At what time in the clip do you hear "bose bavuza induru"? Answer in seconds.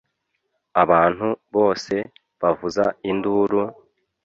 1.55-3.61